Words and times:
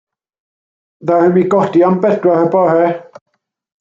Ddaru 1.01 1.29
mi 1.35 1.43
godi 1.53 1.85
am 1.89 1.99
bedwar 2.07 2.43
y 2.47 2.49
bore. 2.57 2.89